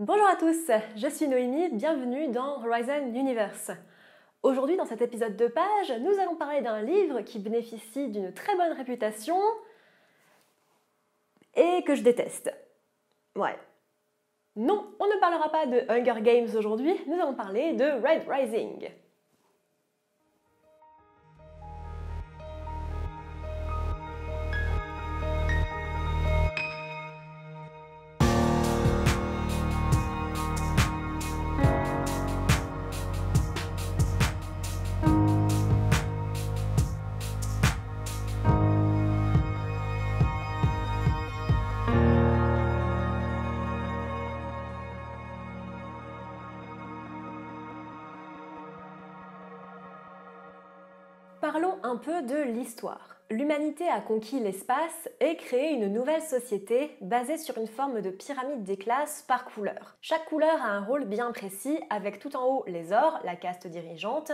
Bonjour 0.00 0.28
à 0.28 0.36
tous, 0.36 0.70
je 0.94 1.08
suis 1.08 1.26
Noémie, 1.26 1.70
bienvenue 1.70 2.28
dans 2.28 2.64
Horizon 2.64 3.12
Universe. 3.12 3.72
Aujourd'hui, 4.44 4.76
dans 4.76 4.84
cet 4.84 5.02
épisode 5.02 5.34
de 5.34 5.48
page, 5.48 5.90
nous 6.00 6.16
allons 6.20 6.36
parler 6.36 6.60
d'un 6.60 6.82
livre 6.82 7.22
qui 7.22 7.40
bénéficie 7.40 8.06
d'une 8.06 8.32
très 8.32 8.54
bonne 8.54 8.74
réputation 8.74 9.36
et 11.56 11.82
que 11.84 11.96
je 11.96 12.02
déteste. 12.02 12.54
Ouais. 13.34 13.58
Non, 14.54 14.86
on 15.00 15.06
ne 15.08 15.18
parlera 15.18 15.50
pas 15.50 15.66
de 15.66 15.82
Hunger 15.88 16.22
Games 16.22 16.56
aujourd'hui, 16.56 16.94
nous 17.08 17.14
allons 17.14 17.34
parler 17.34 17.72
de 17.72 17.84
Red 17.84 18.22
Rising. 18.28 18.88
Parlons 51.50 51.78
un 51.82 51.96
peu 51.96 52.20
de 52.20 52.42
l'histoire. 52.42 53.16
L'humanité 53.30 53.88
a 53.88 54.02
conquis 54.02 54.38
l'espace 54.38 55.08
et 55.18 55.34
créé 55.36 55.70
une 55.70 55.90
nouvelle 55.90 56.20
société 56.20 56.94
basée 57.00 57.38
sur 57.38 57.56
une 57.56 57.66
forme 57.66 58.02
de 58.02 58.10
pyramide 58.10 58.64
des 58.64 58.76
classes 58.76 59.24
par 59.26 59.46
couleur. 59.46 59.96
Chaque 60.02 60.26
couleur 60.26 60.60
a 60.60 60.68
un 60.68 60.84
rôle 60.84 61.06
bien 61.06 61.32
précis 61.32 61.80
avec 61.88 62.18
tout 62.18 62.36
en 62.36 62.44
haut 62.44 62.64
les 62.66 62.92
ors, 62.92 63.20
la 63.24 63.34
caste 63.34 63.66
dirigeante, 63.66 64.30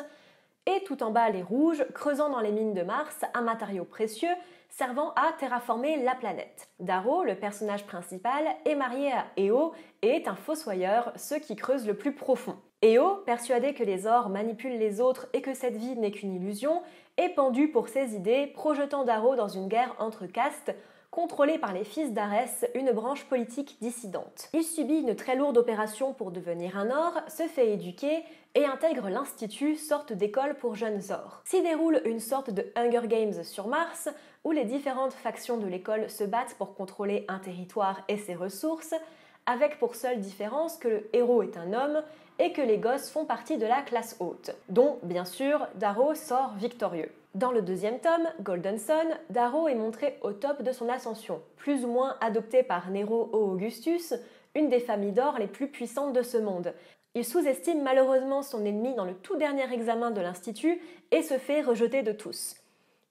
et 0.67 0.83
tout 0.83 1.05
en 1.05 1.12
bas 1.12 1.31
les 1.31 1.45
rouges, 1.45 1.87
creusant 1.95 2.31
dans 2.31 2.41
les 2.41 2.51
mines 2.51 2.75
de 2.75 2.83
Mars 2.83 3.21
un 3.33 3.43
matériau 3.43 3.84
précieux 3.84 4.34
servant 4.69 5.12
à 5.15 5.33
terraformer 5.39 6.03
la 6.03 6.15
planète. 6.15 6.69
Darrow, 6.81 7.25
le 7.25 7.37
personnage 7.37 7.87
principal, 7.87 8.45
est 8.65 8.75
marié 8.75 9.12
à 9.12 9.27
Eo 9.37 9.73
et 10.03 10.09
est 10.09 10.29
un 10.29 10.34
fossoyeur, 10.34 11.12
ceux 11.17 11.39
qui 11.39 11.56
creusent 11.56 11.87
le 11.87 11.97
plus 11.97 12.15
profond. 12.15 12.56
Eo, 12.83 13.23
persuadé 13.25 13.73
que 13.73 13.84
les 13.84 14.06
ors 14.06 14.29
manipulent 14.29 14.79
les 14.79 15.01
autres 15.01 15.27
et 15.33 15.41
que 15.41 15.55
cette 15.55 15.77
vie 15.77 15.97
n'est 15.97 16.11
qu'une 16.11 16.34
illusion, 16.34 16.83
est 17.17 17.31
pendu 17.31 17.69
pour 17.69 17.89
ses 17.89 18.15
idées, 18.15 18.48
projetant 18.48 19.05
Darrow 19.05 19.37
dans 19.37 19.48
une 19.48 19.69
guerre 19.69 19.95
entre 19.98 20.27
castes 20.27 20.75
contrôlée 21.15 21.59
par 21.59 21.73
les 21.73 21.84
fils 21.84 22.12
d'Arès, 22.12 22.67
une 22.75 22.91
branche 22.91 23.25
politique 23.27 23.77
dissidente. 23.81 24.49
Il 24.53 24.65
subit 24.65 24.99
une 24.99 25.15
très 25.15 25.37
lourde 25.37 25.56
opération 25.56 26.12
pour 26.12 26.33
devenir 26.33 26.77
un 26.77 26.91
or, 26.91 27.12
se 27.28 27.45
fait 27.45 27.73
éduquer 27.73 28.25
et 28.55 28.64
intègre 28.66 29.08
l'Institut, 29.08 29.77
sorte 29.77 30.12
d'école 30.12 30.55
pour 30.55 30.74
jeunes 30.74 31.00
ors. 31.10 31.41
S'y 31.44 31.62
déroule 31.62 32.00
une 32.05 32.20
sorte 32.20 32.50
de 32.50 32.66
Hunger 32.77 33.06
Games 33.06 33.42
sur 33.42 33.66
Mars, 33.66 34.08
où 34.44 34.52
les 34.52 34.64
différentes 34.64 35.12
factions 35.12 35.56
de 35.56 35.66
l'école 35.66 36.08
se 36.08 36.24
battent 36.24 36.55
pour 36.56 36.75
contrôler 36.75 37.25
un 37.28 37.38
territoire 37.38 38.00
et 38.08 38.16
ses 38.16 38.34
ressources, 38.34 38.94
avec 39.47 39.78
pour 39.78 39.94
seule 39.94 40.20
différence 40.20 40.77
que 40.77 40.88
le 40.88 41.10
héros 41.12 41.42
est 41.42 41.56
un 41.56 41.72
homme 41.72 42.02
et 42.38 42.52
que 42.52 42.62
les 42.62 42.78
gosses 42.78 43.10
font 43.10 43.25
partie 43.25 43.58
de 43.58 43.66
la 43.66 43.82
classe 43.82 44.16
haute, 44.20 44.50
dont, 44.69 44.98
bien 45.02 45.25
sûr, 45.25 45.66
Darrow 45.75 46.14
sort 46.14 46.55
victorieux. 46.56 47.12
Dans 47.34 47.50
le 47.50 47.62
deuxième 47.62 47.98
tome, 47.98 48.28
Golden 48.41 48.78
Son, 48.78 49.08
Darrow 49.30 49.66
est 49.66 49.75
montré 49.75 50.19
au 50.22 50.32
top 50.32 50.62
de 50.62 50.70
son 50.70 50.88
ascension, 50.88 51.42
plus 51.56 51.84
ou 51.84 51.88
moins 51.88 52.16
adopté 52.20 52.62
par 52.62 52.91
Nero 52.91 53.28
ou 53.32 53.52
Augustus, 53.52 54.14
une 54.55 54.69
des 54.69 54.78
familles 54.78 55.12
d'or 55.12 55.38
les 55.38 55.48
plus 55.48 55.69
puissantes 55.69 56.12
de 56.12 56.22
ce 56.22 56.38
monde. 56.38 56.72
Il 57.17 57.25
sous-estime 57.25 57.83
malheureusement 57.83 58.43
son 58.43 58.65
ennemi 58.65 58.95
dans 58.95 59.05
le 59.05 59.15
tout 59.15 59.37
dernier 59.37 59.73
examen 59.73 60.11
de 60.11 60.20
l'Institut 60.20 60.81
et 61.12 61.23
se 61.23 61.39
fait 61.39 61.62
rejeter 61.62 62.03
de 62.03 62.11
tous. 62.11 62.56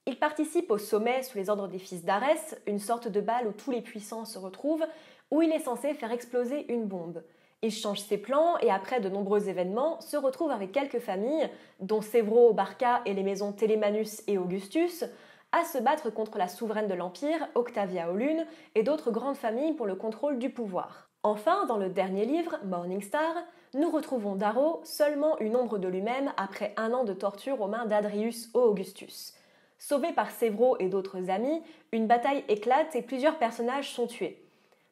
Il 0.05 0.19
participe 0.19 0.69
au 0.71 0.77
sommet 0.77 1.23
sous 1.23 1.37
les 1.37 1.49
ordres 1.49 1.69
des 1.69 1.79
fils 1.79 2.03
d'Arès, 2.03 2.59
une 2.67 2.79
sorte 2.79 3.07
de 3.07 3.21
bal 3.21 3.47
où 3.47 3.53
tous 3.53 3.71
les 3.71 3.81
puissants 3.81 4.25
se 4.25 4.37
retrouvent, 4.37 4.85
où 5.31 5.41
il 5.41 5.53
est 5.53 5.59
censé 5.59 5.93
faire 5.93 6.11
exploser 6.11 6.69
une 6.73 6.85
bombe. 6.85 7.23
Il 7.61 7.71
change 7.71 8.01
ses 8.01 8.17
plans 8.17 8.57
et 8.57 8.69
après 8.69 8.99
de 8.99 9.07
nombreux 9.07 9.47
événements, 9.47 10.01
se 10.01 10.17
retrouve 10.17 10.51
avec 10.51 10.73
quelques 10.73 10.99
familles, 10.99 11.49
dont 11.79 12.01
Sévro, 12.01 12.51
Barca 12.51 13.01
et 13.05 13.13
les 13.13 13.23
maisons 13.23 13.53
Télémanus 13.53 14.21
et 14.27 14.37
Augustus, 14.37 15.05
à 15.53 15.63
se 15.63 15.77
battre 15.77 16.09
contre 16.09 16.37
la 16.37 16.49
souveraine 16.49 16.89
de 16.89 16.93
l'Empire, 16.93 17.47
Octavia 17.55 18.11
Lune, 18.11 18.45
et 18.75 18.83
d'autres 18.83 19.11
grandes 19.11 19.37
familles 19.37 19.73
pour 19.73 19.85
le 19.85 19.95
contrôle 19.95 20.39
du 20.39 20.49
pouvoir. 20.49 21.09
Enfin, 21.23 21.65
dans 21.67 21.77
le 21.77 21.87
dernier 21.87 22.25
livre, 22.25 22.59
Morning 22.65 23.01
Star, 23.01 23.33
nous 23.75 23.89
retrouvons 23.89 24.35
Darrow, 24.35 24.81
seulement 24.83 25.37
une 25.39 25.55
ombre 25.55 25.77
de 25.77 25.87
lui-même 25.87 26.31
après 26.37 26.73
un 26.77 26.93
an 26.93 27.03
de 27.03 27.13
torture 27.13 27.59
aux 27.61 27.67
mains 27.67 27.85
d'Adrius 27.85 28.49
Augustus. 28.53 29.33
Sauvé 29.79 30.13
par 30.13 30.31
Sévro 30.31 30.77
et 30.79 30.89
d'autres 30.89 31.29
amis, 31.29 31.61
une 31.91 32.07
bataille 32.07 32.43
éclate 32.47 32.95
et 32.95 33.01
plusieurs 33.01 33.39
personnages 33.39 33.91
sont 33.91 34.07
tués. 34.07 34.41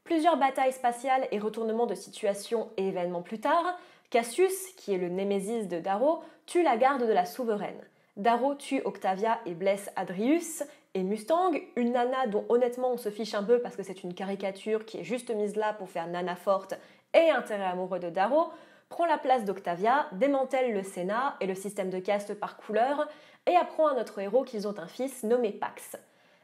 Plusieurs 0.03 0.37
batailles 0.37 0.73
spatiales 0.73 1.27
et 1.31 1.39
retournements 1.39 1.85
de 1.85 1.95
situation 1.95 2.69
et 2.77 2.87
événements 2.87 3.21
plus 3.21 3.39
tard, 3.39 3.77
Cassius, 4.09 4.69
qui 4.77 4.93
est 4.93 4.97
le 4.97 5.09
némésis 5.09 5.67
de 5.67 5.79
Darrow, 5.79 6.21
tue 6.45 6.63
la 6.63 6.75
garde 6.75 7.05
de 7.05 7.13
la 7.13 7.25
souveraine. 7.25 7.81
Darrow 8.17 8.55
tue 8.55 8.81
Octavia 8.83 9.39
et 9.45 9.53
blesse 9.53 9.89
Adrius, 9.95 10.63
et 10.93 11.03
Mustang, 11.03 11.53
une 11.77 11.93
nana 11.93 12.27
dont 12.27 12.45
honnêtement 12.49 12.91
on 12.91 12.97
se 12.97 13.09
fiche 13.09 13.33
un 13.33 13.43
peu 13.43 13.59
parce 13.59 13.77
que 13.77 13.83
c'est 13.83 14.03
une 14.03 14.13
caricature 14.13 14.85
qui 14.85 14.97
est 14.97 15.03
juste 15.05 15.33
mise 15.33 15.55
là 15.55 15.71
pour 15.71 15.89
faire 15.89 16.07
nana 16.07 16.35
forte 16.35 16.73
et 17.13 17.29
intérêt 17.29 17.65
amoureux 17.65 17.99
de 17.99 18.09
Darrow, 18.09 18.49
prend 18.91 19.05
la 19.05 19.17
place 19.17 19.45
d'Octavia, 19.45 20.07
démantèle 20.11 20.73
le 20.73 20.83
Sénat 20.83 21.37
et 21.39 21.47
le 21.47 21.55
système 21.55 21.89
de 21.89 21.97
caste 21.97 22.35
par 22.35 22.57
couleur, 22.57 23.07
et 23.47 23.55
apprend 23.55 23.87
à 23.87 23.95
notre 23.95 24.19
héros 24.19 24.43
qu'ils 24.43 24.67
ont 24.67 24.77
un 24.77 24.85
fils 24.85 25.23
nommé 25.23 25.51
Pax. 25.51 25.97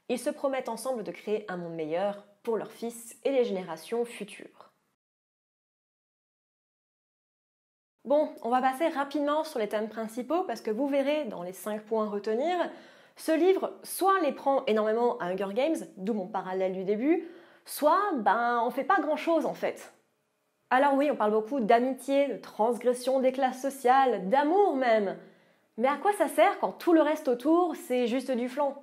Ils 0.10 0.18
se 0.18 0.32
promettent 0.32 0.70
ensemble 0.70 1.04
de 1.04 1.12
créer 1.12 1.46
un 1.52 1.58
monde 1.58 1.76
meilleur 1.76 2.26
pour 2.42 2.58
leurs 2.58 2.72
fils 2.72 3.16
et 3.26 3.32
les 3.32 3.44
générations 3.44 4.06
futures. 4.06 4.72
Bon, 8.06 8.30
on 8.42 8.50
va 8.50 8.62
passer 8.62 8.88
rapidement 8.88 9.44
sur 9.44 9.60
les 9.60 9.68
thèmes 9.68 9.90
principaux 9.90 10.44
parce 10.44 10.62
que 10.62 10.72
vous 10.72 10.88
verrez 10.88 11.26
dans 11.26 11.44
les 11.44 11.52
5 11.52 11.84
points 11.84 12.06
à 12.06 12.10
retenir, 12.10 12.56
ce 13.18 13.34
livre 13.34 13.74
soit 13.84 14.22
les 14.22 14.32
prend 14.32 14.64
énormément 14.66 15.18
à 15.18 15.26
Hunger 15.26 15.54
Games, 15.54 15.76
d'où 15.98 16.14
mon 16.14 16.28
parallèle 16.28 16.72
du 16.72 16.86
début, 16.86 17.28
soit 17.66 18.14
ben 18.16 18.64
on 18.66 18.72
fait 18.72 18.86
pas 18.86 19.02
grand 19.02 19.18
chose 19.18 19.46
en 19.46 19.54
fait. 19.54 19.92
Alors 20.70 20.96
oui, 20.96 21.10
on 21.10 21.16
parle 21.16 21.32
beaucoup 21.32 21.62
d'amitié, 21.62 22.28
de 22.28 22.38
transgression 22.38 23.22
des 23.22 23.32
classes 23.32 23.62
sociales, 23.62 24.28
d'amour 24.28 24.76
même. 24.76 25.18
Mais 25.78 25.88
à 25.88 25.96
quoi 25.96 26.12
ça 26.18 26.28
sert 26.28 26.60
quand 26.60 26.74
tout 26.74 26.92
le 26.92 27.02
reste 27.02 27.30
autour 27.30 27.76
c'est 27.76 28.08
juste 28.08 28.32
du 28.32 28.50
flanc? 28.50 28.76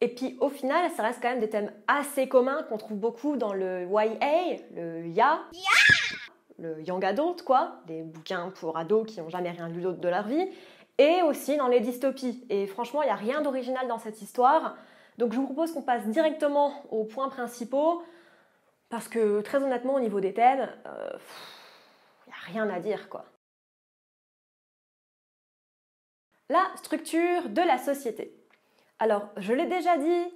Et 0.00 0.08
puis 0.08 0.38
au 0.40 0.48
final, 0.48 0.90
ça 0.92 1.02
reste 1.02 1.20
quand 1.20 1.28
même 1.28 1.40
des 1.40 1.50
thèmes 1.50 1.72
assez 1.86 2.28
communs 2.28 2.62
qu'on 2.62 2.78
trouve 2.78 2.96
beaucoup 2.96 3.36
dans 3.36 3.52
le 3.52 3.82
YA, 3.82 4.56
le 4.74 5.06
YA, 5.08 5.40
le 6.58 6.80
Young 6.82 7.04
Adult, 7.04 7.42
quoi, 7.42 7.80
des 7.86 8.02
bouquins 8.02 8.50
pour 8.58 8.78
ados 8.78 9.06
qui 9.06 9.20
n'ont 9.20 9.28
jamais 9.28 9.50
rien 9.50 9.68
lu 9.68 9.82
d'autre 9.82 10.00
de 10.00 10.08
leur 10.08 10.26
vie, 10.26 10.48
et 10.96 11.20
aussi 11.22 11.56
dans 11.56 11.68
les 11.68 11.80
dystopies. 11.80 12.42
Et 12.48 12.66
franchement, 12.66 13.02
il 13.02 13.06
n'y 13.06 13.12
a 13.12 13.16
rien 13.16 13.42
d'original 13.42 13.86
dans 13.86 13.98
cette 13.98 14.22
histoire. 14.22 14.76
Donc 15.18 15.32
je 15.32 15.38
vous 15.38 15.46
propose 15.46 15.72
qu'on 15.72 15.82
passe 15.82 16.06
directement 16.06 16.72
aux 16.90 17.04
points 17.04 17.28
principaux, 17.28 18.02
parce 18.88 19.08
que 19.08 19.40
très 19.42 19.62
honnêtement, 19.62 19.94
au 19.94 20.00
niveau 20.00 20.20
des 20.20 20.32
thèmes, 20.32 20.70
il 20.84 20.90
euh, 20.90 21.18
n'y 22.26 22.32
a 22.32 22.52
rien 22.52 22.70
à 22.70 22.80
dire, 22.80 23.08
quoi. 23.08 23.24
La 26.50 26.64
structure 26.76 27.50
de 27.50 27.60
la 27.60 27.76
société. 27.76 28.34
Alors, 28.98 29.28
je 29.36 29.52
l'ai 29.52 29.66
déjà 29.66 29.98
dit, 29.98 30.34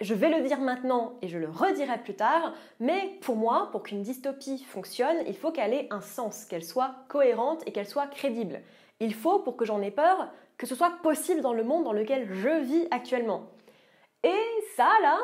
je 0.00 0.14
vais 0.14 0.30
le 0.30 0.46
dire 0.46 0.60
maintenant 0.60 1.18
et 1.22 1.28
je 1.28 1.38
le 1.38 1.48
redirai 1.48 1.98
plus 1.98 2.14
tard, 2.14 2.54
mais 2.78 3.18
pour 3.20 3.34
moi, 3.34 3.68
pour 3.72 3.82
qu'une 3.82 4.02
dystopie 4.02 4.62
fonctionne, 4.62 5.16
il 5.26 5.36
faut 5.36 5.50
qu'elle 5.50 5.74
ait 5.74 5.88
un 5.90 6.00
sens, 6.00 6.44
qu'elle 6.44 6.64
soit 6.64 6.94
cohérente 7.08 7.64
et 7.66 7.72
qu'elle 7.72 7.88
soit 7.88 8.06
crédible. 8.06 8.62
Il 9.00 9.12
faut, 9.14 9.40
pour 9.40 9.56
que 9.56 9.64
j'en 9.64 9.82
ai 9.82 9.90
peur, 9.90 10.30
que 10.56 10.66
ce 10.66 10.76
soit 10.76 10.98
possible 11.02 11.40
dans 11.40 11.52
le 11.52 11.64
monde 11.64 11.84
dans 11.84 11.92
lequel 11.92 12.32
je 12.32 12.60
vis 12.60 12.86
actuellement. 12.92 13.50
Et 14.22 14.44
ça, 14.76 14.90
là, 15.02 15.18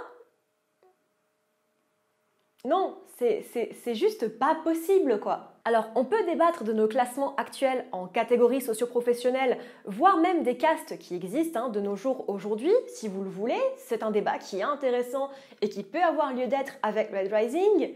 non, 2.65 2.97
c'est 3.19 3.95
juste 3.95 4.39
pas 4.39 4.55
possible, 4.65 5.21
quoi. 5.21 5.53
Alors, 5.67 5.91
on 5.95 6.05
peut 6.05 6.23
débattre 6.25 6.65
de 6.65 6.73
nos 6.73 6.89
classements 6.89 7.35
actuels 7.37 7.87
en 7.93 8.07
catégories 8.07 8.61
socioprofessionnelles, 8.61 9.59
voire 9.87 10.19
même 10.19 10.43
des 10.43 10.57
castes 10.57 10.99
qui 10.99 11.15
existent 11.15 11.67
hein, 11.67 11.69
de 11.71 11.81
nos 11.81 11.97
jours 11.97 12.29
aujourd'hui, 12.29 12.73
si 12.89 13.09
vous 13.09 13.23
le 13.23 13.31
voulez. 13.31 13.61
C'est 13.79 14.03
un 14.03 14.11
débat 14.11 14.39
qui 14.39 14.59
est 14.59 14.63
intéressant 14.63 15.31
et 15.63 15.69
qui 15.69 15.83
peut 15.83 16.03
avoir 16.03 16.35
lieu 16.35 16.47
d'être 16.47 16.75
avec 16.83 17.11
Red 17.11 17.33
Rising. 17.33 17.95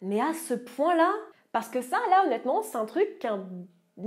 Mais 0.00 0.20
à 0.20 0.32
ce 0.32 0.54
point-là, 0.54 1.12
parce 1.52 1.68
que 1.68 1.80
ça, 1.80 1.98
là, 2.10 2.24
honnêtement, 2.24 2.62
c'est 2.62 2.78
un 2.78 2.86
truc 2.86 3.18
qu'un 3.18 3.46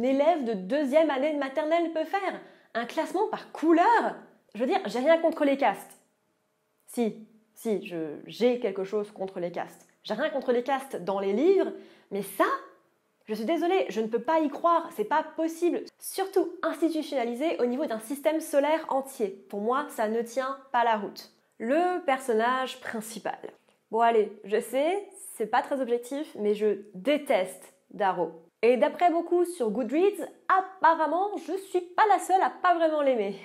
élève 0.01 0.45
de 0.45 0.53
deuxième 0.53 1.09
année 1.09 1.33
de 1.33 1.39
maternelle 1.39 1.91
peut 1.91 2.05
faire. 2.05 2.39
Un 2.73 2.85
classement 2.85 3.27
par 3.27 3.51
couleur. 3.51 4.15
Je 4.55 4.61
veux 4.61 4.67
dire, 4.67 4.81
j'ai 4.85 4.99
rien 4.99 5.17
contre 5.17 5.45
les 5.45 5.57
castes. 5.57 5.99
Si, 6.87 7.27
si, 7.53 7.93
j'ai 8.25 8.59
quelque 8.59 8.83
chose 8.83 9.11
contre 9.11 9.39
les 9.39 9.51
castes. 9.51 9.87
J'ai 10.03 10.13
rien 10.13 10.29
contre 10.29 10.51
les 10.51 10.63
castes 10.63 10.97
dans 10.97 11.19
les 11.19 11.33
livres, 11.33 11.71
mais 12.11 12.21
ça, 12.21 12.45
je 13.25 13.33
suis 13.33 13.45
désolée, 13.45 13.85
je 13.87 14.01
ne 14.01 14.07
peux 14.07 14.21
pas 14.21 14.39
y 14.39 14.49
croire, 14.49 14.89
c'est 14.95 15.05
pas 15.05 15.23
possible. 15.23 15.81
Surtout 15.97 16.51
institutionnalisé 16.61 17.57
au 17.61 17.65
niveau 17.65 17.85
d'un 17.85 17.99
système 17.99 18.41
solaire 18.41 18.85
entier. 18.89 19.45
Pour 19.49 19.61
moi, 19.61 19.85
ça 19.89 20.09
ne 20.09 20.21
tient 20.21 20.57
pas 20.73 20.83
la 20.83 20.97
route. 20.97 21.31
Le 21.57 22.03
personnage 22.05 22.81
principal. 22.81 23.39
Bon 23.91 24.01
allez, 24.01 24.37
je 24.43 24.59
sais, 24.59 25.07
c'est 25.35 25.45
pas 25.45 25.61
très 25.61 25.79
objectif, 25.79 26.35
mais 26.37 26.53
je 26.53 26.81
déteste 26.95 27.73
Darrow. 27.91 28.31
Et 28.61 28.75
d'après 28.75 29.11
beaucoup 29.11 29.45
sur 29.45 29.69
Goodreads, 29.71 30.27
apparemment, 30.47 31.29
je 31.47 31.53
suis 31.69 31.81
pas 31.81 32.03
la 32.09 32.19
seule 32.19 32.41
à 32.41 32.49
pas 32.49 32.75
vraiment 32.75 33.01
l'aimer. 33.01 33.35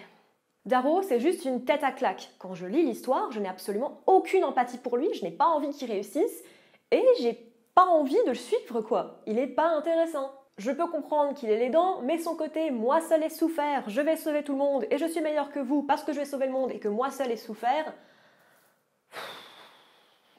Darrow, 0.69 1.01
c'est 1.01 1.19
juste 1.19 1.47
une 1.47 1.65
tête 1.65 1.83
à 1.83 1.93
claque. 1.93 2.31
Quand 2.39 2.55
je 2.55 2.67
lis 2.67 2.83
l'histoire, 2.83 3.33
je 3.33 3.41
n'ai 3.41 3.49
absolument 3.49 4.03
aucune 4.07 4.45
empathie 4.45 4.77
pour 4.77 4.99
lui, 4.99 5.09
je 5.15 5.25
n'ai 5.25 5.31
pas 5.31 5.47
envie 5.47 5.71
qu'il 5.71 5.91
réussisse, 5.91 6.45
et 6.91 7.03
j'ai 7.21 7.51
pas 7.75 7.87
envie 7.87 8.23
de 8.27 8.29
le 8.29 8.35
suivre, 8.35 8.83
quoi. 8.83 9.23
Il 9.27 9.39
est 9.39 9.47
pas 9.47 9.69
intéressant. 9.69 10.31
Je 10.59 10.71
peux 10.71 10.87
comprendre 10.87 11.33
qu'il 11.33 11.49
est 11.49 11.59
l'aidant, 11.59 12.03
mais 12.03 12.19
son 12.19 12.37
côté 12.37 12.71
moi 12.71 13.01
seul 13.01 13.23
ai 13.23 13.31
souffert, 13.31 13.89
je 13.89 14.03
vais 14.03 14.17
sauver 14.17 14.45
tout 14.45 14.53
le 14.53 14.59
monde 14.59 14.85
et 14.91 14.99
je 14.99 15.07
suis 15.07 15.23
meilleur 15.23 15.51
que 15.51 15.61
vous 15.61 15.85
parce 15.85 16.05
que 16.05 16.13
je 16.13 16.19
vais 16.19 16.27
sauver 16.27 16.47
le 16.47 16.53
monde 16.53 16.71
et 16.71 16.81
que 16.81 16.89
moi 16.89 17.11
seul 17.11 17.31
ai 17.31 17.37
souffert. 17.37 17.95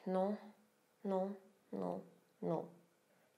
Non, 0.06 0.36
non, 1.04 1.34
non, 1.72 2.02
non. 2.42 2.68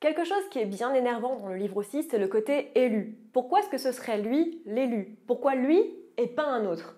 Quelque 0.00 0.24
chose 0.24 0.46
qui 0.50 0.58
est 0.58 0.66
bien 0.66 0.92
énervant 0.92 1.36
dans 1.36 1.48
le 1.48 1.56
livre 1.56 1.76
aussi, 1.78 2.02
c'est 2.02 2.18
le 2.18 2.28
côté 2.28 2.72
élu. 2.74 3.16
Pourquoi 3.32 3.60
est-ce 3.60 3.70
que 3.70 3.78
ce 3.78 3.92
serait 3.92 4.18
lui 4.18 4.60
l'élu? 4.66 5.16
Pourquoi 5.26 5.54
lui 5.54 6.01
et 6.16 6.26
pas 6.26 6.44
un 6.44 6.66
autre 6.66 6.96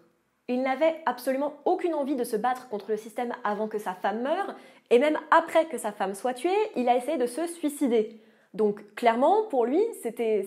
il 0.48 0.62
n'avait 0.62 1.02
absolument 1.06 1.54
aucune 1.64 1.94
envie 1.94 2.16
de 2.16 2.24
se 2.24 2.36
battre 2.36 2.68
contre 2.68 2.90
le 2.90 2.96
système 2.96 3.32
avant 3.44 3.68
que 3.68 3.78
sa 3.78 3.94
femme 3.94 4.22
meure, 4.22 4.54
et 4.90 4.98
même 4.98 5.18
après 5.30 5.66
que 5.66 5.78
sa 5.78 5.92
femme 5.92 6.14
soit 6.14 6.34
tuée, 6.34 6.50
il 6.76 6.88
a 6.88 6.96
essayé 6.96 7.16
de 7.16 7.26
se 7.26 7.46
suicider. 7.46 8.20
Donc 8.52 8.94
clairement, 8.94 9.44
pour 9.48 9.64
lui, 9.64 9.82
c'était, 10.02 10.46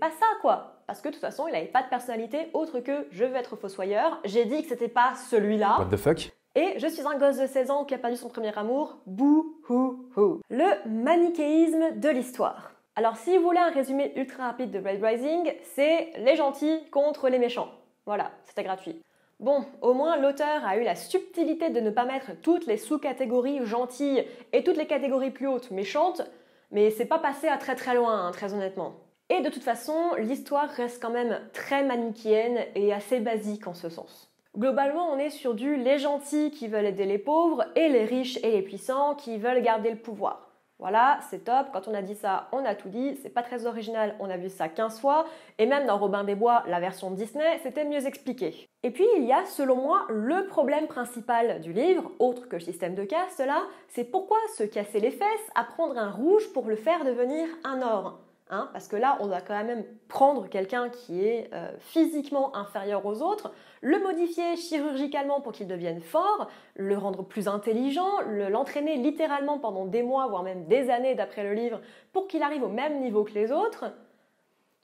pas 0.00 0.10
ça, 0.10 0.26
quoi. 0.40 0.82
Parce 0.86 1.00
que 1.00 1.08
de 1.08 1.12
toute 1.12 1.20
façon, 1.20 1.46
il 1.46 1.52
n'avait 1.52 1.66
pas 1.66 1.82
de 1.82 1.88
personnalité 1.88 2.48
autre 2.52 2.80
que 2.80 3.06
je 3.10 3.24
veux 3.24 3.36
être 3.36 3.56
fossoyeur, 3.56 4.20
j'ai 4.24 4.44
dit 4.44 4.62
que 4.62 4.68
c'était 4.68 4.88
pas 4.88 5.14
celui-là. 5.30 5.78
What 5.78 5.86
the 5.90 5.96
fuck? 5.96 6.32
Et 6.56 6.78
je 6.78 6.86
suis 6.86 7.06
un 7.06 7.18
gosse 7.18 7.38
de 7.38 7.46
16 7.46 7.70
ans 7.70 7.84
qui 7.84 7.94
a 7.94 7.98
perdu 7.98 8.16
son 8.16 8.28
premier 8.28 8.56
amour. 8.56 8.98
Bouh 9.06 9.56
hou 9.68 10.06
hou. 10.16 10.40
Le 10.50 10.88
manichéisme 10.88 11.98
de 11.98 12.08
l'histoire. 12.08 12.72
Alors 12.96 13.16
si 13.16 13.36
vous 13.36 13.42
voulez 13.42 13.58
un 13.58 13.70
résumé 13.70 14.12
ultra 14.16 14.44
rapide 14.44 14.70
de 14.70 14.78
Red 14.78 15.02
Rising, 15.02 15.52
c'est 15.74 16.12
les 16.18 16.36
gentils 16.36 16.78
contre 16.92 17.28
les 17.28 17.40
méchants. 17.40 17.68
Voilà, 18.06 18.30
c'était 18.44 18.64
gratuit. 18.64 19.00
Bon, 19.40 19.64
au 19.82 19.94
moins 19.94 20.16
l'auteur 20.16 20.64
a 20.64 20.76
eu 20.76 20.84
la 20.84 20.94
subtilité 20.94 21.70
de 21.70 21.80
ne 21.80 21.90
pas 21.90 22.04
mettre 22.04 22.32
toutes 22.40 22.66
les 22.66 22.76
sous-catégories 22.76 23.64
gentilles 23.66 24.24
et 24.52 24.62
toutes 24.62 24.76
les 24.76 24.86
catégories 24.86 25.30
plus 25.30 25.48
hautes 25.48 25.70
méchantes, 25.70 26.22
mais 26.70 26.90
c'est 26.90 27.06
pas 27.06 27.18
passé 27.18 27.48
à 27.48 27.56
très 27.56 27.74
très 27.74 27.94
loin, 27.94 28.26
hein, 28.26 28.30
très 28.30 28.54
honnêtement. 28.54 28.94
Et 29.30 29.40
de 29.40 29.48
toute 29.48 29.62
façon, 29.62 30.14
l'histoire 30.18 30.68
reste 30.68 31.02
quand 31.02 31.10
même 31.10 31.40
très 31.52 31.82
manichéenne 31.82 32.58
et 32.74 32.92
assez 32.92 33.20
basique 33.20 33.66
en 33.66 33.74
ce 33.74 33.88
sens. 33.88 34.30
Globalement, 34.56 35.10
on 35.10 35.18
est 35.18 35.30
sur 35.30 35.54
du 35.54 35.76
les 35.76 35.98
gentils 35.98 36.50
qui 36.52 36.68
veulent 36.68 36.84
aider 36.84 37.06
les 37.06 37.18
pauvres 37.18 37.64
et 37.74 37.88
les 37.88 38.04
riches 38.04 38.36
et 38.44 38.52
les 38.52 38.62
puissants 38.62 39.14
qui 39.14 39.38
veulent 39.38 39.62
garder 39.62 39.90
le 39.90 39.96
pouvoir. 39.96 40.53
Voilà, 40.84 41.18
c'est 41.30 41.46
top. 41.46 41.68
Quand 41.72 41.88
on 41.88 41.94
a 41.94 42.02
dit 42.02 42.14
ça, 42.14 42.46
on 42.52 42.62
a 42.62 42.74
tout 42.74 42.90
dit. 42.90 43.16
C'est 43.22 43.30
pas 43.30 43.42
très 43.42 43.64
original, 43.64 44.16
on 44.20 44.28
a 44.28 44.36
vu 44.36 44.50
ça 44.50 44.68
15 44.68 45.00
fois. 45.00 45.24
Et 45.56 45.64
même 45.64 45.86
dans 45.86 45.96
Robin 45.96 46.24
des 46.24 46.34
Bois, 46.34 46.62
la 46.66 46.78
version 46.78 47.10
Disney, 47.10 47.58
c'était 47.62 47.86
mieux 47.86 48.06
expliqué. 48.06 48.68
Et 48.82 48.90
puis, 48.90 49.06
il 49.16 49.24
y 49.24 49.32
a, 49.32 49.46
selon 49.46 49.76
moi, 49.76 50.04
le 50.10 50.46
problème 50.46 50.86
principal 50.86 51.62
du 51.62 51.72
livre, 51.72 52.12
autre 52.18 52.50
que 52.50 52.56
le 52.56 52.60
système 52.60 52.94
de 52.94 53.04
caste 53.04 53.38
là, 53.38 53.62
c'est 53.88 54.04
pourquoi 54.04 54.36
se 54.58 54.64
casser 54.64 55.00
les 55.00 55.10
fesses 55.10 55.50
à 55.54 55.64
prendre 55.64 55.96
un 55.96 56.10
rouge 56.10 56.52
pour 56.52 56.66
le 56.66 56.76
faire 56.76 57.02
devenir 57.06 57.48
un 57.64 57.80
or 57.80 58.18
Hein, 58.50 58.68
parce 58.74 58.88
que 58.88 58.96
là, 58.96 59.16
on 59.20 59.26
va 59.26 59.40
quand 59.40 59.64
même 59.64 59.84
prendre 60.06 60.48
quelqu'un 60.50 60.90
qui 60.90 61.24
est 61.24 61.48
euh, 61.54 61.70
physiquement 61.78 62.54
inférieur 62.54 63.06
aux 63.06 63.22
autres, 63.22 63.52
le 63.80 63.98
modifier 63.98 64.56
chirurgicalement 64.56 65.40
pour 65.40 65.52
qu'il 65.52 65.66
devienne 65.66 66.02
fort, 66.02 66.48
le 66.76 66.98
rendre 66.98 67.24
plus 67.24 67.48
intelligent, 67.48 68.20
l'entraîner 68.50 68.96
littéralement 68.96 69.58
pendant 69.58 69.86
des 69.86 70.02
mois, 70.02 70.26
voire 70.26 70.42
même 70.42 70.66
des 70.66 70.90
années 70.90 71.14
d'après 71.14 71.42
le 71.42 71.54
livre, 71.54 71.80
pour 72.12 72.28
qu'il 72.28 72.42
arrive 72.42 72.62
au 72.62 72.68
même 72.68 73.00
niveau 73.00 73.24
que 73.24 73.32
les 73.32 73.50
autres, 73.50 73.86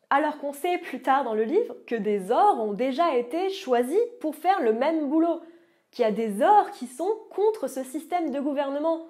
alors 0.09 0.39
qu'on 0.39 0.55
sait 0.55 0.79
plus 0.79 1.03
tard 1.03 1.25
dans 1.25 1.35
le 1.35 1.45
livre 1.45 1.77
que 1.87 1.95
des 1.95 2.33
ors 2.33 2.59
ont 2.61 2.73
déjà 2.73 3.15
été 3.15 3.51
choisis 3.51 4.01
pour 4.21 4.35
faire 4.35 4.61
le 4.63 4.73
même 4.73 5.11
boulot, 5.11 5.43
qu'il 5.91 6.05
y 6.05 6.09
a 6.09 6.13
des 6.13 6.43
ors 6.43 6.71
qui 6.71 6.87
sont 6.87 7.13
contre 7.31 7.69
ce 7.69 7.85
système 7.85 8.31
de 8.31 8.41
gouvernement. 8.41 9.07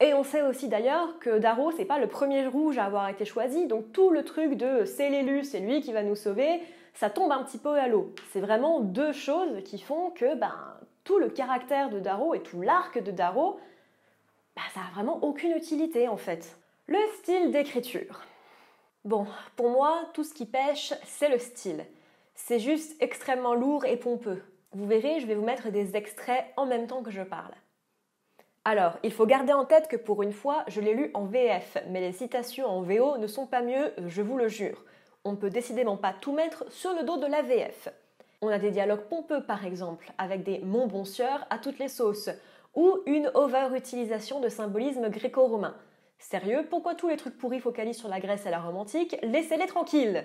Et 0.00 0.12
on 0.12 0.24
sait 0.24 0.42
aussi 0.42 0.68
d'ailleurs 0.68 1.18
que 1.20 1.38
Darrow, 1.38 1.72
c'est 1.72 1.86
pas 1.86 1.98
le 1.98 2.06
premier 2.06 2.46
rouge 2.46 2.76
à 2.76 2.84
avoir 2.84 3.08
été 3.08 3.24
choisi, 3.24 3.66
donc 3.66 3.92
tout 3.92 4.10
le 4.10 4.24
truc 4.24 4.54
de 4.54 4.84
c'est 4.84 5.08
l'élu, 5.08 5.42
c'est 5.42 5.60
lui 5.60 5.80
qui 5.80 5.92
va 5.92 6.02
nous 6.02 6.16
sauver, 6.16 6.60
ça 6.92 7.08
tombe 7.08 7.32
un 7.32 7.42
petit 7.42 7.58
peu 7.58 7.78
à 7.78 7.88
l'eau. 7.88 8.14
C'est 8.32 8.40
vraiment 8.40 8.80
deux 8.80 9.12
choses 9.12 9.62
qui 9.64 9.78
font 9.78 10.10
que 10.10 10.34
ben, 10.34 10.54
tout 11.04 11.18
le 11.18 11.30
caractère 11.30 11.88
de 11.88 11.98
Darrow 11.98 12.34
et 12.34 12.42
tout 12.42 12.60
l'arc 12.60 13.02
de 13.02 13.10
Darrow, 13.10 13.58
ben, 14.54 14.62
ça 14.74 14.80
a 14.80 14.94
vraiment 14.94 15.22
aucune 15.22 15.52
utilité 15.52 16.08
en 16.08 16.18
fait. 16.18 16.58
Le 16.88 16.98
style 17.18 17.50
d'écriture. 17.50 18.20
Bon, 19.04 19.26
pour 19.56 19.70
moi, 19.70 20.00
tout 20.12 20.24
ce 20.24 20.34
qui 20.34 20.46
pêche, 20.46 20.92
c'est 21.04 21.28
le 21.28 21.38
style. 21.38 21.86
C'est 22.34 22.58
juste 22.58 23.00
extrêmement 23.00 23.54
lourd 23.54 23.86
et 23.86 23.96
pompeux. 23.96 24.42
Vous 24.72 24.86
verrez, 24.86 25.20
je 25.20 25.26
vais 25.26 25.34
vous 25.34 25.44
mettre 25.44 25.70
des 25.70 25.96
extraits 25.96 26.44
en 26.56 26.66
même 26.66 26.86
temps 26.86 27.02
que 27.02 27.10
je 27.10 27.22
parle. 27.22 27.54
Alors, 28.68 28.98
il 29.04 29.12
faut 29.12 29.26
garder 29.26 29.52
en 29.52 29.64
tête 29.64 29.86
que 29.86 29.94
pour 29.94 30.24
une 30.24 30.32
fois, 30.32 30.64
je 30.66 30.80
l'ai 30.80 30.92
lu 30.92 31.12
en 31.14 31.24
VF, 31.24 31.78
mais 31.88 32.00
les 32.00 32.10
citations 32.10 32.66
en 32.66 32.82
VO 32.82 33.16
ne 33.16 33.28
sont 33.28 33.46
pas 33.46 33.62
mieux, 33.62 33.92
je 34.08 34.22
vous 34.22 34.36
le 34.36 34.48
jure. 34.48 34.82
On 35.24 35.30
ne 35.30 35.36
peut 35.36 35.50
décidément 35.50 35.96
pas 35.96 36.12
tout 36.12 36.32
mettre 36.32 36.64
sur 36.72 36.92
le 36.92 37.04
dos 37.04 37.16
de 37.16 37.26
la 37.26 37.42
VF. 37.42 37.90
On 38.42 38.48
a 38.48 38.58
des 38.58 38.72
dialogues 38.72 39.04
pompeux 39.08 39.44
par 39.44 39.64
exemple, 39.64 40.10
avec 40.18 40.42
des 40.42 40.58
mon 40.58 40.88
bon 40.88 41.04
sieur 41.04 41.46
à 41.48 41.58
toutes 41.58 41.78
les 41.78 41.86
sauces, 41.86 42.28
ou 42.74 42.98
une 43.06 43.30
over-utilisation 43.34 44.40
de 44.40 44.48
symbolisme 44.48 45.10
gréco-romain. 45.10 45.76
Sérieux, 46.18 46.66
pourquoi 46.68 46.96
tous 46.96 47.06
les 47.06 47.16
trucs 47.16 47.38
pourris 47.38 47.60
focalisent 47.60 47.98
sur 47.98 48.08
la 48.08 48.18
Grèce 48.18 48.46
et 48.46 48.50
la 48.50 48.58
romantique 48.58 49.16
Laissez-les 49.22 49.66
tranquilles 49.66 50.24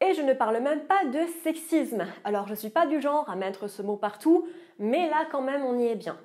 et 0.00 0.14
je 0.14 0.22
ne 0.22 0.32
parle 0.32 0.60
même 0.60 0.86
pas 0.86 1.04
de 1.04 1.26
sexisme. 1.42 2.06
Alors 2.24 2.48
je 2.48 2.54
suis 2.54 2.70
pas 2.70 2.86
du 2.86 3.02
genre 3.02 3.28
à 3.28 3.36
mettre 3.36 3.68
ce 3.68 3.82
mot 3.82 3.96
partout, 3.96 4.48
mais 4.78 5.10
là 5.10 5.26
quand 5.30 5.42
même 5.42 5.64
on 5.66 5.78
y 5.78 5.88
est 5.88 5.96
bien. 5.96 6.16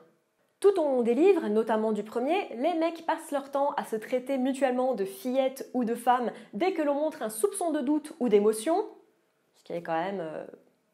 Tout 0.63 0.79
au 0.79 0.85
long 0.85 1.01
des 1.01 1.13
livres, 1.13 1.49
notamment 1.49 1.91
du 1.91 2.03
premier, 2.03 2.47
les 2.55 2.73
mecs 2.75 3.05
passent 3.05 3.31
leur 3.31 3.51
temps 3.51 3.71
à 3.75 3.83
se 3.83 3.97
traiter 3.97 4.37
mutuellement 4.37 4.93
de 4.93 5.03
fillettes 5.03 5.69
ou 5.73 5.83
de 5.83 5.93
femmes 5.93 6.31
dès 6.53 6.71
que 6.71 6.81
l'on 6.81 6.93
montre 6.93 7.21
un 7.21 7.29
soupçon 7.29 7.71
de 7.71 7.81
doute 7.81 8.13
ou 8.21 8.29
d'émotion, 8.29 8.85
ce 9.55 9.63
qui 9.65 9.73
est 9.73 9.81
quand 9.83 9.91
même 9.91 10.21
euh, 10.21 10.45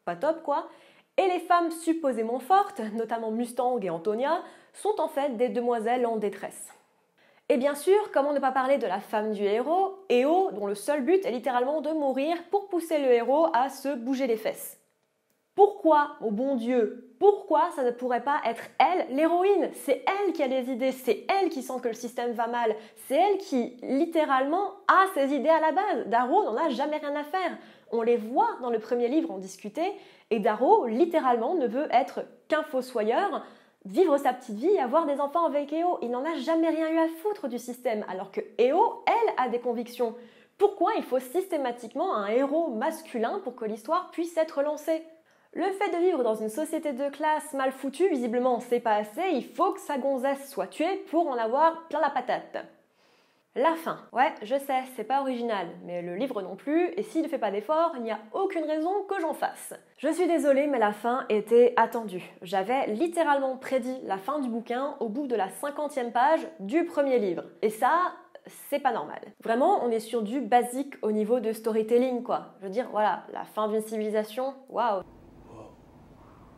pas 0.04 0.16
top 0.16 0.42
quoi. 0.42 0.68
Et 1.16 1.28
les 1.28 1.38
femmes 1.38 1.70
supposément 1.70 2.40
fortes, 2.40 2.80
notamment 2.94 3.30
Mustang 3.30 3.78
et 3.80 3.90
Antonia, 3.90 4.42
sont 4.72 4.96
en 5.00 5.06
fait 5.06 5.36
des 5.36 5.50
demoiselles 5.50 6.04
en 6.04 6.16
détresse. 6.16 6.70
Et 7.48 7.56
bien 7.56 7.76
sûr, 7.76 8.10
comment 8.12 8.32
ne 8.32 8.40
pas 8.40 8.50
parler 8.50 8.76
de 8.76 8.88
la 8.88 8.98
femme 8.98 9.30
du 9.30 9.44
héros, 9.44 10.00
Eo, 10.08 10.50
dont 10.50 10.66
le 10.66 10.74
seul 10.74 11.04
but 11.04 11.24
est 11.24 11.30
littéralement 11.30 11.80
de 11.80 11.90
mourir 11.90 12.36
pour 12.50 12.68
pousser 12.68 12.98
le 12.98 13.12
héros 13.12 13.46
à 13.52 13.68
se 13.68 13.94
bouger 13.94 14.26
les 14.26 14.36
fesses. 14.36 14.79
Pourquoi, 15.60 16.12
au 16.22 16.30
bon 16.30 16.54
Dieu, 16.54 17.12
pourquoi 17.18 17.68
ça 17.76 17.82
ne 17.82 17.90
pourrait 17.90 18.24
pas 18.24 18.40
être 18.46 18.62
elle, 18.78 19.14
l'héroïne? 19.14 19.68
C'est 19.74 20.02
elle 20.06 20.32
qui 20.32 20.42
a 20.42 20.46
les 20.46 20.70
idées, 20.70 20.90
c'est 20.90 21.26
elle 21.28 21.50
qui 21.50 21.60
sent 21.60 21.78
que 21.82 21.88
le 21.88 21.92
système 21.94 22.32
va 22.32 22.46
mal, 22.46 22.74
c'est 23.06 23.16
elle 23.16 23.36
qui, 23.36 23.76
littéralement, 23.82 24.70
a 24.88 25.04
ses 25.12 25.34
idées 25.34 25.50
à 25.50 25.60
la 25.60 25.72
base. 25.72 26.06
Darrow 26.06 26.44
n'en 26.44 26.56
a 26.56 26.70
jamais 26.70 26.96
rien 26.96 27.14
à 27.14 27.24
faire. 27.24 27.58
On 27.92 28.00
les 28.00 28.16
voit 28.16 28.48
dans 28.62 28.70
le 28.70 28.78
premier 28.78 29.08
livre 29.08 29.30
en 29.30 29.36
discuter, 29.36 29.92
et 30.30 30.38
Darrow, 30.38 30.86
littéralement, 30.86 31.54
ne 31.54 31.66
veut 31.66 31.88
être 31.92 32.20
qu'un 32.48 32.62
fossoyeur, 32.62 33.44
vivre 33.84 34.16
sa 34.16 34.32
petite 34.32 34.56
vie, 34.56 34.78
avoir 34.78 35.04
des 35.04 35.20
enfants 35.20 35.44
avec 35.44 35.74
Eo. 35.74 35.98
Il 36.00 36.10
n'en 36.10 36.24
a 36.24 36.36
jamais 36.36 36.70
rien 36.70 36.88
eu 36.88 36.98
à 37.00 37.08
foutre 37.22 37.48
du 37.48 37.58
système, 37.58 38.02
alors 38.08 38.32
que 38.32 38.40
Eo, 38.56 39.04
elle, 39.06 39.34
a 39.36 39.50
des 39.50 39.60
convictions. 39.60 40.14
Pourquoi 40.56 40.92
il 40.96 41.02
faut 41.02 41.18
systématiquement 41.18 42.14
un 42.14 42.28
héros 42.28 42.68
masculin 42.68 43.42
pour 43.44 43.56
que 43.56 43.66
l'histoire 43.66 44.10
puisse 44.10 44.38
être 44.38 44.62
lancée? 44.62 45.02
Le 45.52 45.70
fait 45.72 45.90
de 45.90 46.02
vivre 46.04 46.22
dans 46.22 46.36
une 46.36 46.48
société 46.48 46.92
de 46.92 47.08
classe 47.08 47.52
mal 47.54 47.72
foutue, 47.72 48.08
visiblement 48.08 48.60
c'est 48.60 48.78
pas 48.78 48.94
assez, 48.94 49.30
il 49.32 49.44
faut 49.44 49.72
que 49.72 49.80
sa 49.80 49.98
gonzesse 49.98 50.48
soit 50.48 50.68
tuée 50.68 51.04
pour 51.10 51.26
en 51.28 51.36
avoir 51.36 51.88
plein 51.88 52.00
la 52.00 52.10
patate. 52.10 52.58
La 53.56 53.74
fin. 53.74 53.98
Ouais, 54.12 54.32
je 54.42 54.54
sais, 54.54 54.84
c'est 54.94 55.02
pas 55.02 55.22
original, 55.22 55.66
mais 55.84 56.02
le 56.02 56.14
livre 56.14 56.40
non 56.40 56.54
plus, 56.54 56.92
et 56.96 57.02
s'il 57.02 57.22
ne 57.22 57.28
fait 57.28 57.38
pas 57.38 57.50
d'effort, 57.50 57.94
il 57.96 58.02
n'y 58.02 58.12
a 58.12 58.20
aucune 58.32 58.62
raison 58.64 59.02
que 59.08 59.20
j'en 59.20 59.34
fasse. 59.34 59.74
Je 59.98 60.08
suis 60.08 60.28
désolée, 60.28 60.68
mais 60.68 60.78
la 60.78 60.92
fin 60.92 61.26
était 61.28 61.74
attendue. 61.76 62.22
J'avais 62.42 62.86
littéralement 62.86 63.56
prédit 63.56 63.98
la 64.04 64.18
fin 64.18 64.38
du 64.38 64.48
bouquin 64.48 64.94
au 65.00 65.08
bout 65.08 65.26
de 65.26 65.34
la 65.34 65.48
cinquantième 65.48 66.12
page 66.12 66.46
du 66.60 66.84
premier 66.84 67.18
livre. 67.18 67.42
Et 67.60 67.70
ça, 67.70 68.12
c'est 68.46 68.78
pas 68.78 68.92
normal. 68.92 69.20
Vraiment, 69.42 69.84
on 69.84 69.90
est 69.90 69.98
sur 69.98 70.22
du 70.22 70.40
basique 70.40 70.94
au 71.02 71.10
niveau 71.10 71.40
de 71.40 71.52
storytelling, 71.52 72.22
quoi. 72.22 72.54
Je 72.60 72.66
veux 72.66 72.72
dire, 72.72 72.88
voilà, 72.92 73.24
la 73.32 73.44
fin 73.44 73.66
d'une 73.66 73.82
civilisation, 73.82 74.54
waouh 74.68 75.02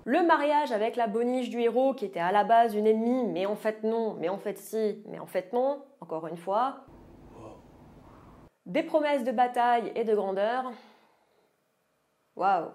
Le 0.04 0.23
mariage 0.23 0.73
avec 0.73 0.97
la 0.97 1.06
boniche 1.06 1.49
du 1.49 1.61
héros 1.61 1.94
qui 1.94 2.04
était 2.04 2.21
à 2.21 2.32
la 2.32 2.42
base 2.42 2.75
une 2.75 2.88
ennemie, 2.88 3.25
mais 3.25 3.47
en 3.47 3.54
fait 3.54 3.85
non, 3.85 4.14
mais 4.14 4.28
en 4.28 4.38
fait 4.38 4.59
si, 4.59 5.02
mais 5.06 5.21
en 5.21 5.26
fait 5.26 5.52
non, 5.52 5.85
encore 6.00 6.26
une 6.26 6.37
fois. 6.37 6.85
Des 8.66 8.82
promesses 8.82 9.25
de 9.25 9.32
bataille 9.32 9.92
et 9.94 10.04
de 10.04 10.14
grandeur. 10.14 10.73
Waouh 12.35 12.71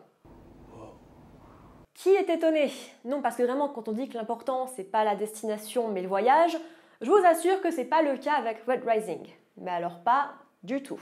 Qui 1.93 2.10
est 2.10 2.29
étonné? 2.29 2.72
Non, 3.03 3.22
parce 3.22 3.36
que 3.36 3.43
vraiment, 3.43 3.69
quand 3.69 3.88
on 3.88 3.93
dit 3.93 4.07
que 4.07 4.17
l'important, 4.17 4.67
c'est 4.67 4.84
pas 4.84 5.03
la 5.03 5.15
destination, 5.15 5.88
mais 5.89 6.01
le 6.01 6.07
voyage, 6.07 6.57
je 7.01 7.10
vous 7.10 7.25
assure 7.25 7.62
que 7.62 7.72
c'est 7.72 7.86
pas 7.86 8.01
le 8.01 8.17
cas 8.17 8.34
avec 8.34 8.63
Red 8.65 8.84
Rising. 8.86 9.27
Mais 9.57 9.72
alors 9.72 10.00
pas 10.03 10.34
du 10.63 10.81
tout. 10.84 11.01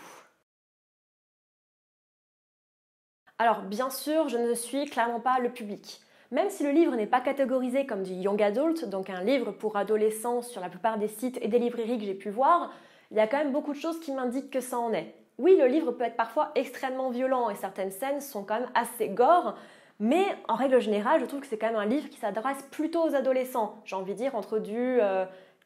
Alors 3.38 3.62
bien 3.62 3.90
sûr, 3.90 4.30
je 4.30 4.38
ne 4.38 4.54
suis 4.54 4.86
clairement 4.86 5.20
pas 5.20 5.40
le 5.40 5.52
public. 5.52 6.02
Même 6.36 6.50
si 6.50 6.66
le 6.66 6.72
livre 6.72 6.94
n'est 6.98 7.08
pas 7.08 7.22
catégorisé 7.22 7.86
comme 7.86 8.04
du 8.04 8.12
young 8.12 8.44
adult, 8.44 8.84
donc 8.90 9.10
un 9.10 9.24
livre 9.24 9.54
pour 9.54 9.78
adolescents 9.78 10.42
sur 10.42 10.60
la 10.60 10.68
plupart 10.68 10.98
des 10.98 11.08
sites 11.08 11.40
et 11.42 11.48
des 11.48 11.60
librairies 11.60 11.98
que 11.98 12.04
j'ai 12.04 12.14
pu 12.14 12.30
voir, 12.30 12.74
il 13.12 13.16
y 13.16 13.22
a 13.22 13.28
quand 13.28 13.38
même 13.38 13.54
beaucoup 13.54 13.72
de 13.72 13.78
choses 13.80 14.02
qui 14.02 14.12
m'indiquent 14.12 14.52
que 14.52 14.60
ça 14.60 14.78
en 14.78 14.92
est. 14.92 15.16
Oui, 15.38 15.56
le 15.58 15.68
livre 15.68 15.94
peut 15.94 16.04
être 16.04 16.18
parfois 16.18 16.52
extrêmement 16.56 17.10
violent 17.10 17.50
et 17.50 17.56
certaines 17.56 17.90
scènes 17.90 18.20
sont 18.20 18.44
quand 18.44 18.60
même 18.60 18.70
assez 18.74 19.08
gore, 19.08 19.56
mais 20.02 20.26
en 20.50 20.56
règle 20.56 20.82
générale, 20.82 21.22
je 21.22 21.26
trouve 21.26 21.40
que 21.40 21.48
c'est 21.48 21.58
quand 21.58 21.68
même 21.68 21.78
un 21.78 21.86
livre 21.86 22.10
qui 22.10 22.18
s'adresse 22.18 22.62
plutôt 22.70 23.04
aux 23.04 23.16
adolescents. 23.16 23.82
J'ai 23.86 23.96
envie 23.96 24.12
de 24.12 24.18
dire 24.18 24.36
entre 24.36 24.60
du 24.60 25.00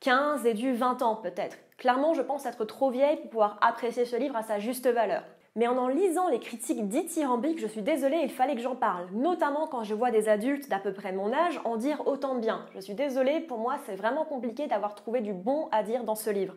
15 0.01 0.45
euh, 0.45 0.49
et 0.49 0.53
du 0.53 0.73
20 0.73 1.01
ans 1.01 1.15
peut-être. 1.15 1.57
Clairement, 1.79 2.13
je 2.13 2.21
pense 2.21 2.45
être 2.45 2.63
trop 2.65 2.91
vieille 2.91 3.17
pour 3.17 3.29
pouvoir 3.31 3.57
apprécier 3.61 4.05
ce 4.05 4.17
livre 4.17 4.35
à 4.35 4.43
sa 4.43 4.59
juste 4.59 4.87
valeur. 4.87 5.23
Mais 5.59 5.67
en 5.67 5.77
en 5.77 5.89
lisant 5.89 6.29
les 6.29 6.39
critiques 6.39 6.87
dithyrambiques, 6.87 7.59
je 7.59 7.67
suis 7.67 7.81
désolée, 7.81 8.21
il 8.23 8.31
fallait 8.31 8.55
que 8.55 8.61
j'en 8.61 8.77
parle. 8.77 9.09
Notamment 9.11 9.67
quand 9.67 9.83
je 9.83 9.93
vois 9.93 10.09
des 10.09 10.29
adultes 10.29 10.69
d'à 10.69 10.79
peu 10.79 10.93
près 10.93 11.11
mon 11.11 11.33
âge 11.33 11.59
en 11.65 11.75
dire 11.75 12.07
autant 12.07 12.35
de 12.35 12.39
bien. 12.39 12.65
Je 12.73 12.79
suis 12.79 12.93
désolée, 12.93 13.41
pour 13.41 13.57
moi 13.57 13.77
c'est 13.85 13.97
vraiment 13.97 14.23
compliqué 14.23 14.67
d'avoir 14.67 14.95
trouvé 14.95 15.19
du 15.19 15.33
bon 15.33 15.67
à 15.73 15.83
dire 15.83 16.05
dans 16.05 16.15
ce 16.15 16.29
livre. 16.29 16.55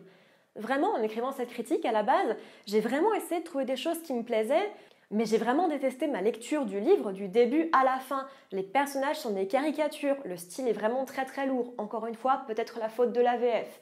Vraiment, 0.55 0.93
en 0.93 1.01
écrivant 1.01 1.33
cette 1.33 1.49
critique 1.49 1.83
à 1.83 1.91
la 1.91 2.01
base, 2.01 2.37
j'ai 2.65 2.79
vraiment 2.79 3.13
essayé 3.13 3.41
de 3.41 3.45
trouver 3.45 3.65
des 3.65 3.75
choses 3.75 4.01
qui 4.03 4.13
me 4.13 4.23
plaisaient, 4.23 4.71
mais 5.11 5.25
j'ai 5.25 5.37
vraiment 5.37 5.67
détesté 5.67 6.07
ma 6.07 6.21
lecture 6.21 6.63
du 6.65 6.79
livre 6.79 7.11
du 7.11 7.27
début 7.27 7.67
à 7.73 7.83
la 7.83 7.99
fin. 7.99 8.25
Les 8.53 8.63
personnages 8.63 9.19
sont 9.19 9.31
des 9.31 9.47
caricatures, 9.47 10.15
le 10.23 10.37
style 10.37 10.69
est 10.69 10.71
vraiment 10.71 11.03
très 11.03 11.25
très 11.25 11.45
lourd. 11.45 11.73
Encore 11.77 12.07
une 12.07 12.15
fois, 12.15 12.43
peut-être 12.47 12.79
la 12.79 12.87
faute 12.87 13.11
de 13.11 13.19
la 13.19 13.35
VF. 13.35 13.81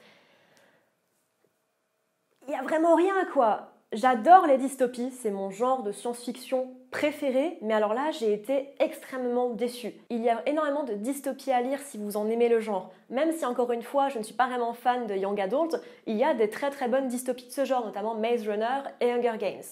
Il 2.47 2.53
y 2.53 2.55
a 2.55 2.63
vraiment 2.63 2.95
rien 2.95 3.23
quoi. 3.31 3.71
J'adore 3.93 4.47
les 4.47 4.57
dystopies, 4.57 5.11
c'est 5.11 5.31
mon 5.31 5.49
genre 5.49 5.83
de 5.83 5.91
science-fiction 5.91 6.73
préféré, 6.91 7.57
mais 7.61 7.73
alors 7.73 7.93
là 7.93 8.09
j'ai 8.11 8.31
été 8.31 8.69
extrêmement 8.79 9.49
déçue. 9.49 9.91
Il 10.09 10.23
y 10.23 10.29
a 10.29 10.41
énormément 10.47 10.83
de 10.83 10.93
dystopies 10.93 11.51
à 11.51 11.61
lire 11.61 11.79
si 11.81 11.97
vous 11.97 12.15
en 12.15 12.29
aimez 12.29 12.47
le 12.47 12.61
genre. 12.61 12.93
Même 13.09 13.33
si 13.33 13.45
encore 13.45 13.73
une 13.73 13.81
fois 13.81 14.07
je 14.07 14.17
ne 14.17 14.23
suis 14.23 14.33
pas 14.33 14.47
vraiment 14.47 14.71
fan 14.71 15.07
de 15.07 15.15
Young 15.15 15.39
Adult, 15.41 15.75
il 16.07 16.15
y 16.15 16.23
a 16.23 16.33
des 16.33 16.49
très 16.49 16.69
très 16.69 16.87
bonnes 16.87 17.09
dystopies 17.09 17.47
de 17.47 17.51
ce 17.51 17.65
genre, 17.65 17.85
notamment 17.85 18.15
Maze 18.15 18.47
Runner 18.47 18.81
et 19.01 19.11
Hunger 19.11 19.37
Games. 19.37 19.63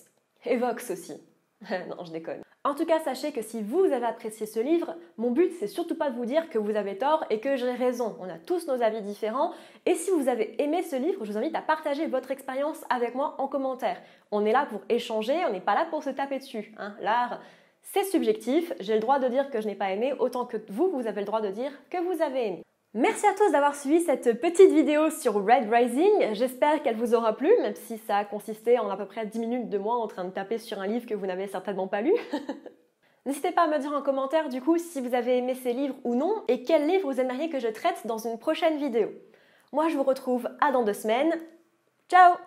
Et 0.46 0.60
aussi. 0.62 1.14
non, 1.88 2.04
je 2.04 2.12
déconne. 2.12 2.42
En 2.70 2.76
tout 2.76 2.86
cas, 2.86 3.00
sachez 3.00 3.32
que 3.32 3.42
si 3.42 3.64
vous 3.64 3.86
avez 3.86 4.06
apprécié 4.06 4.46
ce 4.46 4.60
livre, 4.60 4.94
mon 5.18 5.32
but 5.32 5.52
c'est 5.60 5.66
surtout 5.66 5.96
pas 5.96 6.12
de 6.12 6.16
vous 6.16 6.26
dire 6.26 6.52
que 6.52 6.60
vous 6.60 6.76
avez 6.76 7.00
tort 7.00 7.26
et 7.32 7.40
que 7.40 7.56
j'ai 7.56 7.72
raison. 7.72 8.16
On 8.20 8.30
a 8.30 8.38
tous 8.38 8.68
nos 8.68 8.84
avis 8.84 9.02
différents. 9.02 9.54
Et 9.88 9.96
si 9.96 10.12
vous 10.12 10.28
avez 10.28 10.62
aimé 10.62 10.84
ce 10.84 10.96
livre, 10.96 11.26
je 11.26 11.32
vous 11.32 11.38
invite 11.40 11.56
à 11.56 11.64
partager 11.64 12.06
votre 12.06 12.30
expérience 12.30 12.86
avec 12.92 13.16
moi 13.16 13.34
en 13.40 13.48
commentaire. 13.48 14.00
On 14.30 14.46
est 14.46 14.52
là 14.52 14.68
pour 14.70 14.82
échanger, 14.88 15.36
on 15.48 15.52
n'est 15.52 15.62
pas 15.62 15.74
là 15.74 15.88
pour 15.90 16.04
se 16.04 16.12
taper 16.12 16.38
dessus. 16.38 16.72
Hein. 16.78 16.94
L'art, 17.02 17.42
c'est 17.82 18.04
subjectif. 18.04 18.72
J'ai 18.80 18.94
le 18.94 19.00
droit 19.00 19.18
de 19.18 19.30
dire 19.30 19.50
que 19.50 19.62
je 19.62 19.66
n'ai 19.66 19.74
pas 19.74 19.90
aimé 19.90 20.14
autant 20.20 20.46
que 20.46 20.58
vous, 20.70 20.92
vous 20.92 21.08
avez 21.08 21.22
le 21.22 21.26
droit 21.26 21.42
de 21.42 21.50
dire 21.50 21.72
que 21.90 21.98
vous 21.98 22.22
avez 22.22 22.50
aimé. 22.50 22.64
Merci 22.96 23.28
à 23.28 23.36
tous 23.36 23.52
d'avoir 23.52 23.76
suivi 23.76 24.02
cette 24.02 24.42
petite 24.42 24.72
vidéo 24.72 25.12
sur 25.12 25.36
Red 25.36 25.72
Rising. 25.72 26.34
J'espère 26.34 26.82
qu'elle 26.82 26.96
vous 26.96 27.14
aura 27.14 27.38
plu, 27.38 27.52
même 27.62 27.76
si 27.76 28.00
ça 28.00 28.18
a 28.18 28.26
consisté 28.26 28.80
en 28.80 28.90
à 28.90 28.98
peu 28.98 29.06
près 29.06 29.28
10 29.28 29.38
minutes 29.38 29.70
de 29.70 29.78
moi 29.78 29.96
en 29.96 30.08
train 30.08 30.26
de 30.26 30.32
taper 30.32 30.58
sur 30.58 30.80
un 30.80 30.88
livre 30.88 31.06
que 31.06 31.14
vous 31.14 31.28
n'avez 31.28 31.46
certainement 31.46 31.88
pas 31.88 32.02
lu. 32.02 32.16
N'hésitez 33.28 33.52
pas 33.52 33.66
à 33.66 33.68
me 33.68 33.78
dire 33.78 33.94
en 33.94 34.02
commentaire 34.02 34.50
du 34.50 34.60
coup 34.60 34.80
si 34.80 35.02
vous 35.02 35.14
avez 35.14 35.38
aimé 35.38 35.54
ces 35.54 35.72
livres 35.74 35.98
ou 36.04 36.16
non 36.16 36.44
et 36.48 36.64
quel 36.64 36.88
livre 36.88 37.12
vous 37.12 37.20
aimeriez 37.20 37.50
que 37.50 37.60
je 37.60 37.68
traite 37.68 38.08
dans 38.08 38.18
une 38.18 38.40
prochaine 38.40 38.80
vidéo. 38.80 39.10
Moi 39.72 39.88
je 39.90 39.96
vous 39.96 40.04
retrouve 40.04 40.50
à 40.60 40.72
dans 40.72 40.84
deux 40.84 40.94
semaines. 40.94 41.38
Ciao 42.10 42.38